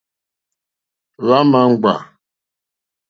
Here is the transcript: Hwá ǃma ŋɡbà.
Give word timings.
Hwá 1.23 1.37
ǃma 1.45 1.59
ŋɡbà. 1.71 1.93